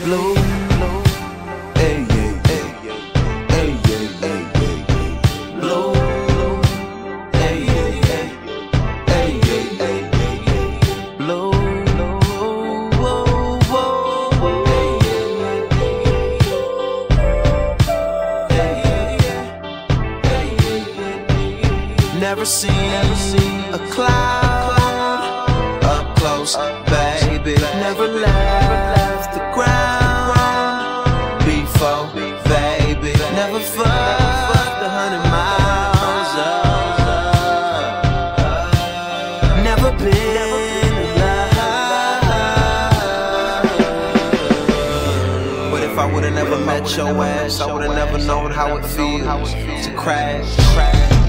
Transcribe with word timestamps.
blue. 0.00 0.34
Hey, 1.74 2.06
yeah, 2.08 2.32
yeah, 2.48 2.66
hey, 3.52 3.70
yeah, 3.88 4.04
yeah, 4.22 4.40
yeah, 4.58 5.60
blue. 5.60 5.94
Hey, 7.38 7.56
yeah, 7.64 7.88
yeah, 8.08 8.26
hey, 9.10 9.28
yeah, 9.46 9.64
yeah, 9.80 10.00
yeah, 10.46 10.66
blue. 11.18 11.50
Whoa, 13.02 13.22
whoa, 13.72 13.94
whoa. 14.42 14.54
Hey, 18.48 18.72
hey, 20.28 20.48
yeah, 20.64 20.82
yeah. 21.60 22.20
Never 22.20 22.44
seen 22.44 22.90
a 23.72 23.76
cloud 23.90 25.84
up 25.84 26.06
close, 26.16 26.54
baby. 26.86 27.54
Never 27.80 28.06
left 28.08 28.41
never 46.44 46.64
met 46.64 46.96
your 46.96 47.24
ass, 47.24 47.60
I 47.60 47.72
would've 47.72 47.94
never 47.94 48.18
known 48.18 48.50
how 48.50 48.76
it 48.76 48.84
feels 48.84 49.52
to 49.52 49.94
crash, 49.96 50.56
crash. 50.74 51.21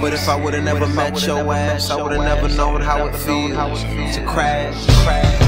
But 0.00 0.14
if 0.14 0.28
I 0.28 0.36
would've 0.36 0.62
never 0.62 0.86
met 0.86 1.26
your 1.26 1.52
ass, 1.52 1.90
I 1.90 2.00
would've 2.00 2.18
never 2.18 2.48
known 2.48 2.80
how 2.80 3.06
it 3.06 3.16
feels 3.16 3.82
to 4.14 4.24
crash. 4.24 5.47